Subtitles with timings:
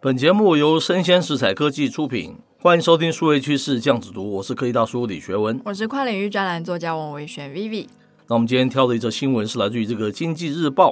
[0.00, 7.88] 本节目由生鲜食材科技出品，欢迎收听数位趋势酱子读，我是科技大叔李学文，我是跨领域专栏作家王维轩 Vivi。
[8.28, 10.90] 那我们今天挑的一则新闻是来自于这个《经济日报》，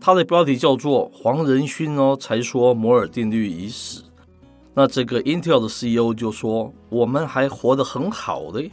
[0.00, 4.04] 它的标题叫做“黄仁勋哦才说摩尔定律已死”。
[4.72, 8.64] 那这个 Intel 的 CEO 就说：“我们还活得很好的，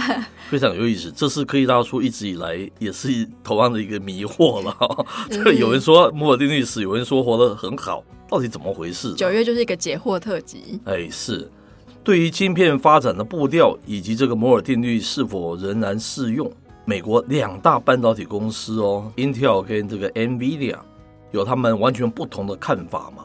[0.50, 4.76] 非常有意思。”这是科技大叔一直以来也是同样的一个迷惑了。
[5.30, 8.04] 这有人说摩尔定律死，有人说活得很好，
[8.34, 9.14] 到底怎么回事？
[9.14, 10.80] 九月就是一个解惑特辑。
[10.86, 11.48] 哎，是
[12.02, 16.50] 对于晶片发展的步调以及这个摩尔定律是否仍然适用，
[16.84, 20.74] 美国两大半导体公司哦，Intel 跟这个 NVIDIA
[21.30, 23.24] 有他们完全不同的看法嘛？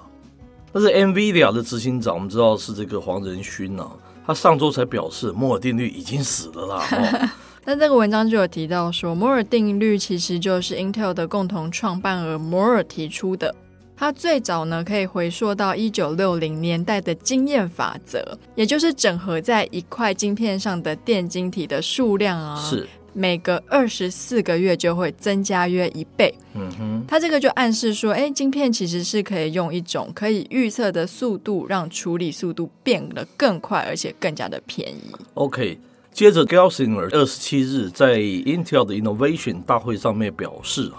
[0.72, 3.92] 但是 NVIDIA 的执行长，我们知道是这个黄仁勋呐、啊，
[4.28, 6.86] 他上周才表示摩尔定律已经死了啦。
[6.94, 7.30] 哦、
[7.66, 13.56] 但这个文章就有提到说，摩尔定律其实就是 Intel 的共同创办人摩尔提出的。
[14.00, 18.24] 他最早呢可以回溯到一九六零年代的经验法则，
[18.56, 22.56] 也就是整合在一块晶片上的电晶体的数量啊。
[22.56, 22.88] 是。
[23.12, 26.34] 每隔二十四个月就会增加约一倍。
[26.54, 35.12] 嗯哼，它这个就暗示说，哎，晶片其实是可以用一种可以预测的速度，让处理速度变得更快，而且更加的便宜。
[35.34, 35.80] OK，
[36.14, 40.90] 接着 Gelsinger 二十七日在 Intel 的 Innovation 大会上面表示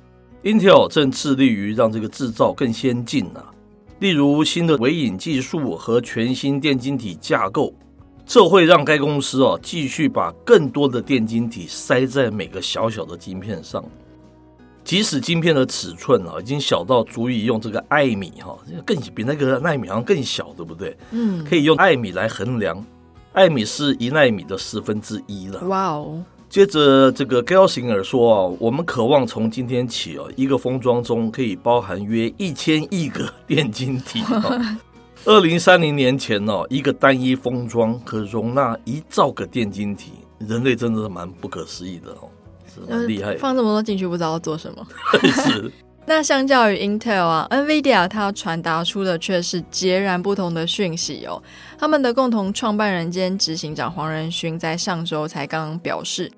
[0.42, 3.44] ，Intel 正致力于让这个制造更先进啊，
[3.98, 7.74] 例如新的微影技术和全新电晶体架构。
[8.26, 13.84] 这会让该公司哦继续把更多的电晶体塞在每个小小的晶片上，
[14.84, 20.96] 即使晶片的尺寸啊已经小到足以用这个艾米哈，更比那个纳米好像更小，对不对？
[21.10, 22.86] 嗯，可以用艾米来衡量，
[23.32, 25.64] 艾米是一纳米的十分之一了。
[25.64, 26.22] 哇哦！
[26.50, 34.20] 接着这个 Gelsinger 说啊，我们渴望从今天起哦，一个封装中可以包含约一千亿个电晶体。
[35.26, 42.28] 二零三零年前哦，一个单一封装可容纳一兆个电晶体，人类真的是蛮不可思议的哦，
[42.66, 43.36] 是蛮厉害。
[43.36, 44.84] 放这么多进去，不知道要做什么。
[45.22, 45.70] 是。
[46.06, 51.40] 那相较于 Intel 啊，NVIDIA 它传达出的却是截然不同的讯息哦。
[51.78, 56.28] 他们的共同创办人兼执行长黄仁勋在上周才刚刚表示，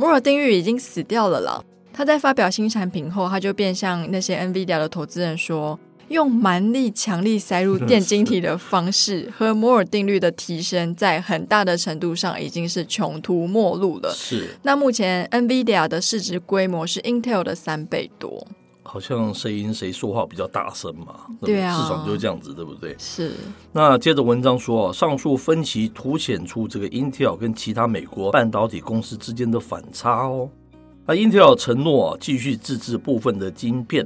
[0.00, 1.62] 摩尔定律已经死掉了啦。
[1.92, 5.78] 他在发表新产品后，他就便向那些 NVIDIA 的投资人说。
[6.08, 14.12] 用蛮力强力塞入电晶体的方式和摩尔定律的提升，在很大的程度上已经是穷途末路了。
[14.12, 14.48] 是。
[14.62, 18.44] 那目前 NVIDIA 的市值规模是 Intel 的三倍多。
[18.92, 21.20] 好像谁赢谁说话比较大声嘛？
[21.42, 22.96] 对啊，市场就是这样子，对不对？
[22.98, 23.30] 是。
[23.72, 30.50] 那接着文章说啊，上述分歧凸显出这个 Intel 跟其他美国半导体公司之间的反差哦。
[31.06, 34.04] 那 Intel 承诺啊，继续自制部分的晶片。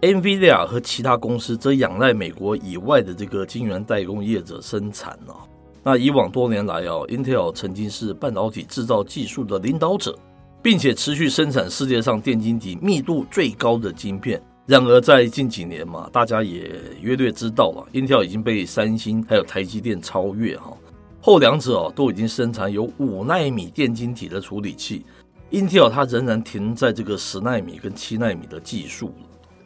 [0.00, 5.32] NVIDIA 和其他公司则仰赖美国以外的这个晶圆代工业者生产呢。
[5.84, 10.18] 那以往多年来哦，Intel 曾经是半导体制造技术的领导者，
[10.66, 14.42] 并且持续生产世界上电晶体密度最高的晶片。
[14.66, 16.68] 然而在近几年嘛，大家也
[17.00, 20.76] 约略知道了，Intel 已经被三星还有台积电超越哈。
[21.20, 25.06] 后两者哦都已经生产有五纳米电晶体的处理器
[25.52, 29.14] ，Intel 它仍然停在这个十纳米跟七纳米的技术。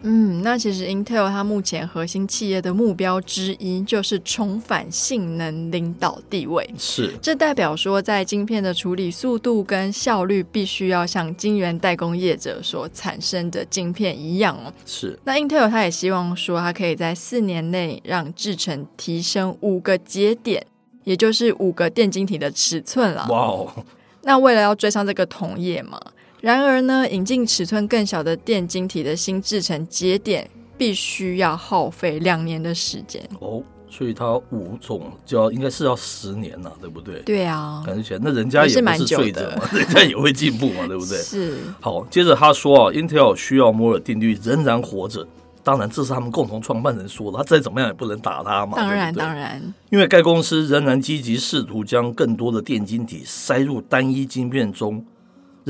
[0.03, 6.69] 嗯，那其实 Intel 它目前核心企业的目标之一就是重返性能领导地位。
[6.79, 14.73] 是，这代表说在晶片的处理速度跟效率必须要像晶圆代工业者所产生的晶片一样哦。
[14.87, 20.67] 是，那 Intel 它也希望说它可以在四年内让制程提升五个节点，
[21.05, 23.27] 也就是五个电晶体的尺寸了。
[23.29, 23.85] 哇哦！
[24.23, 26.01] 那为了要追上这个同业嘛。
[26.41, 33.63] 然而呢，引进尺寸更小的电晶体的新制成节点，必须要耗费两年的时间哦。
[33.93, 37.21] 所以它五种就要应该是要十年了，对不对？
[37.23, 41.19] 对啊，感觉起来那人家也不是睡着嘛，人家也会进步嘛，对不对？
[41.19, 41.59] 是。
[41.81, 45.27] 好，接着他说啊，Intel 需要摩尔定律仍然活着。
[45.65, 48.77] 当然，这是他们共同创办人说的，他再怎么样也不能打他嘛。
[48.77, 55.05] 当然，对对当然，因为该公司仍然积极试图将更多的电晶体塞入单一晶片中。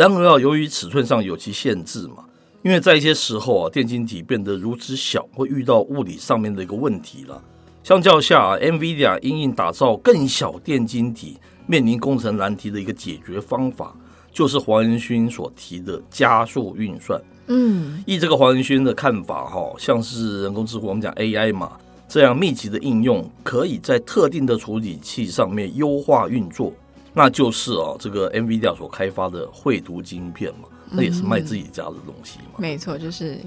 [0.00, 2.24] 然而啊，由于尺寸上有其限制嘛，
[2.62, 7.38] 因为在一些时候啊，电晶体变得如此小，会遇到物理上面的一个问题了。
[7.84, 11.36] 相较下啊，NVIDIA 因应打造更小电晶体，
[11.66, 13.94] 面临工程难题的一个解决方法，
[14.32, 17.20] 就是黄仁勋所提的加速运算。
[17.48, 21.72] 嗯，依这个黄仁勋的看法，哈，像是人工智慧，我们讲 AI 嘛，
[22.08, 26.72] 这样密集的应用，可以在特定的处理器上面优化运作。
[27.12, 32.58] 那就是哦，这个 NVIDIA 所开发的绘图晶片嘛，那也是卖自己家的东西嘛。
[32.58, 33.38] 没错，就是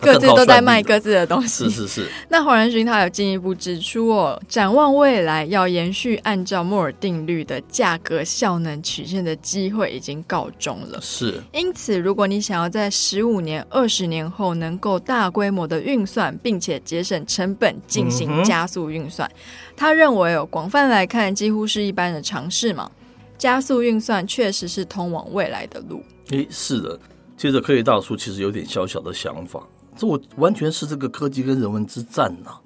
[0.00, 1.64] 各自都在卖各自的东西。
[1.64, 2.08] 是是是。
[2.28, 11.00] 那黄仁勋他有进一步指出哦，展望未来要延续按照摩尔定律的价格效能曲线的机会已经告终了。
[11.00, 11.40] 是。
[11.52, 22.90] 因此，如果你想要在十五年、二十年后能够大规模的运算，并且节省成本进行加速运算，嗯、他认为哦，广泛来看，几乎是一般的尝试嘛。
[23.38, 26.02] 加速运算确实是通往未来的路。
[26.30, 26.98] 诶，是的。
[27.36, 29.62] 接着，科学大叔其实有点小小的想法，
[29.96, 32.60] 这我完全是这个科技跟人文之战呐、啊。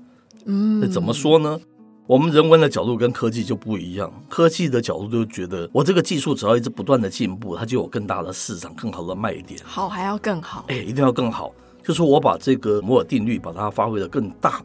[0.47, 1.59] 嗯，那怎么说呢？
[2.07, 9.61] 我们人文的角度跟科技就不一样，科技的角度就觉得我这个技术只要一直不断的进步，它就有更大的市场、更好的卖点。
[9.63, 10.65] 好，还要更好。
[10.67, 11.53] 哎，一定要更好。
[11.85, 14.61] 就是我把这个摩尔定律把它发挥的更大，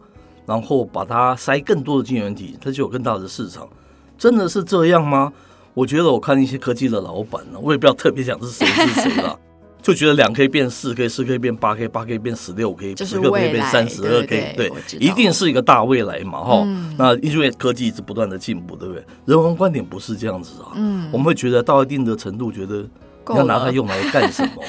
[0.46, 3.68] 然后把它塞更多的晶圆体，它就有更大的市场。
[4.18, 5.32] 真的是这样吗？
[5.76, 9.40] 我觉得我看一些科技的老板呢，我也不要特别讲是谁是谁了。
[9.86, 16.96] 就觉得两 K 变四 K，四 K 变八 K，八 K 变十六 K，十六 K 变三十二 K，对，一定是一个大未来嘛，哈、嗯。
[16.98, 19.06] 那因为科技一直不断的进步，对不对？
[19.26, 22.78] 人文观点不是这样子啊，嗯，我们会觉得到一定的程度，觉得
[23.30, 24.66] 你要拿它用来干什么、啊？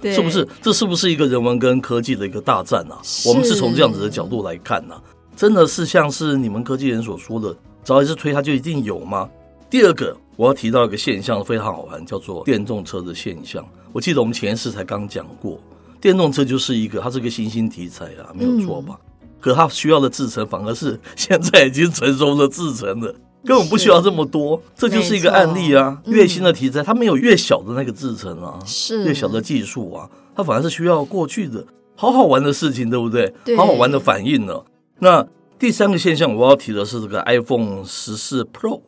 [0.00, 0.44] 对，是不是？
[0.60, 2.98] 这是不是一个人文跟科技的一个大战啊？
[3.24, 5.00] 我们是从这样子的角度来看呢、啊，
[5.36, 7.54] 真的是像是你们科技人所说的，
[7.84, 9.28] 只要一直推它就一定有吗？
[9.70, 13.66] 第二个，我要提到一个现象非常好玩，叫做电动车的现象。
[13.92, 15.58] 我记得我们前世才刚讲过，
[16.00, 18.98] 电动车就是一个，它是个新兴题材啊，没有错吧？
[19.22, 26.00] 嗯、可它需要的制程反而是现在已经成熟的制程了，根本不需要这么多，这就是一个案例啊。
[26.04, 31.64] 越新的题材，它没有越小的那个制程啊，是越小的技术啊，它反而是需要过去的，
[31.96, 33.32] 好好玩的事情，对不对？
[33.42, 34.62] 对，好好玩的反应呢。
[34.98, 35.26] 那
[35.58, 38.82] 第三个现象我要提的是这个 iPhone 十四 Pro。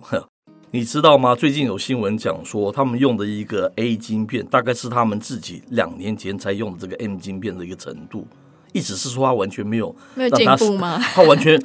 [0.71, 1.35] 你知道吗？
[1.35, 8.27] 最近有新闻讲说，他们用的一个 A 晶片，大概是他们自己两年前才用的这个 M 晶片的一个程度。
[8.75, 10.99] 意思是说，他完全没有没有进步吗？
[11.15, 11.59] 他完全，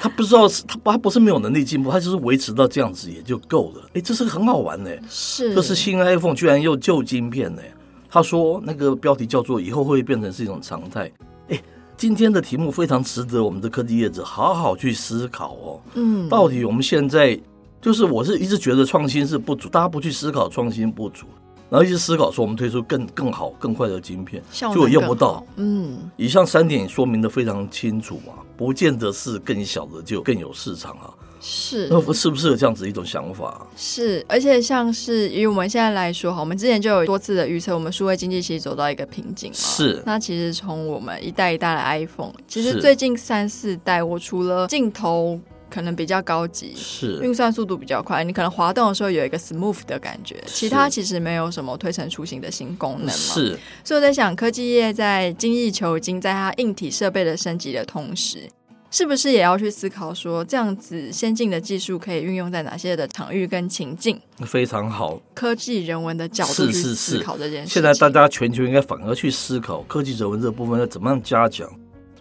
[0.00, 3.82] 他不知道是他他不是没有能力进步，他就是维持到这样子也就够了。
[3.94, 4.90] 哎，这是很好玩呢。
[5.08, 7.62] 是，这是新 iPhone 居然用旧晶片呢。
[8.10, 11.08] 他说那个标题叫做“以后会变成是一种常态”。
[11.48, 11.62] 哎，
[11.96, 15.80] 今天的题目非常值得我们的科技业者好好去思考哦。
[15.94, 17.38] 嗯，到底我们现在。
[17.80, 21.26] 就是我是一直觉得创新是不足，大家不去思考创新不足，
[21.70, 25.44] 然后一直思考说我们推出更更好更快的晶片，结果用不到。
[25.56, 31.14] 嗯，以上三点说明的非常清楚嘛，不见得是更小的就更有市场啊。
[31.40, 33.64] 是，那是不是有这样子一种想法？
[33.76, 39.56] 是，而且像是以我们现在来说哈，我们之前就有多次的预测，我们数位经济其实走到一个瓶颈嘛。
[39.56, 45.38] 是，那其实从我们一代一代的 iPhone，其实最近三四代，我除了镜头。
[45.70, 53.12] 可能比较高级，是运算速度比较快，你可能滑动的时候有一个 smooth 的感觉，其他其实没有什么推陈出新的新功能嘛。
[53.12, 58.48] 是，所以我在想，科技业在精益求精，在它硬体设备的升级的同时，
[58.90, 64.18] 是不是也要去思考说，这样子先进的技术可以运用在哪些的场域跟情境？
[64.46, 67.74] 非常好，科技人文的角度去思考这件事。
[67.74, 71.70] 现在大家全球应该反而去思考科技人文这部分要怎么样加强，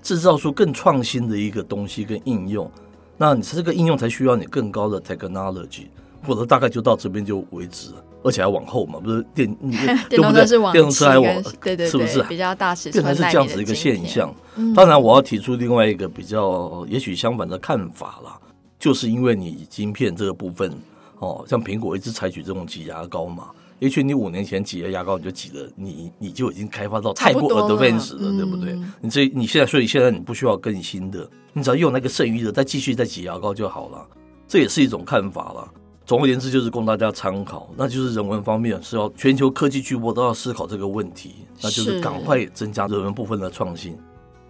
[0.01, 2.69] 制造出更创新的一个东西跟应用。
[3.17, 5.87] 那你这个应用才需要你更高的 technology，
[6.23, 7.91] 否则大概就到这边就为止，
[8.23, 9.53] 而且还往后嘛，不是电
[10.09, 13.03] 电动车是往电动车还往对对对，是不是比较大尺寸？
[13.03, 14.33] 变成是这样子一个现象。
[14.75, 18.37] 当然，我要提出另外一个比较也许相反的看法啦，
[18.77, 20.71] 就是因为你晶片这个部分
[21.19, 23.49] 哦，像苹果一直采取这种挤牙膏嘛。
[23.79, 28.73] 也许你五年前挤了牙膏，你就挤了，你你就已经开发到太过 advanced 了，了对不对？
[28.73, 34.07] 嗯、你这你现在，所以现在你不需要更新的，你只要用那个剩余的，再继续再挤牙膏就好了。
[34.47, 35.71] 这也是一种看法了。
[36.05, 37.69] 总而言之，就是供大家参考。
[37.75, 43.97] 那就是人文方面是要全球科技巨擘都要思考这个问题，那就是赶快增加人文部分的创新。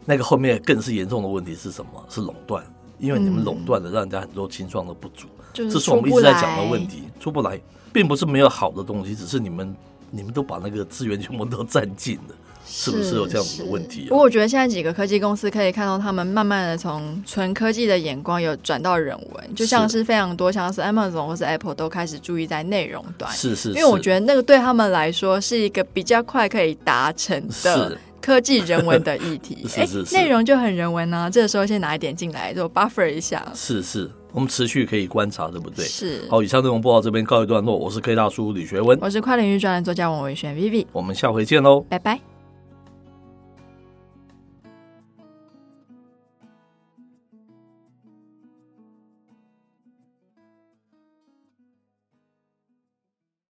[0.06, 1.92] 那个后面更是严重的问题是什么？
[2.08, 2.64] 是垄断，
[3.00, 7.60] 因为你们垄断了，让人家很多青创的不足，嗯、这是我们一直在讲的问题，出不来。
[7.98, 9.75] 并不是没有好的东西，只是你们
[10.12, 14.10] 你们都把那个资源全部都占尽了，是，不是有这样子的问题啊？
[14.10, 29.66] 不过我觉得现在几个科技公司可以看到，他们慢慢的从纯科技的眼光有转到人文，就像是非常多像是 Amazon 或是 Apple 都开始注意在内容端，是是，是，因为我觉得那个对他们来说是一个比较快可以达成的科技人文的议题。
[29.75, 34.12] 哎，内容就很人文呢、啊，这个时候先拿一点进来，就 buffer 一下，是是。
[34.38, 35.84] 我们持续可以观察，对不对？
[35.84, 36.22] 是。
[36.29, 37.75] 好，以上内容播到这边告一段落。
[37.75, 42.37] 我是科技大叔李学文，我是跨领域专栏作家王伟轩 Vivi，我们下回见喽，拜拜。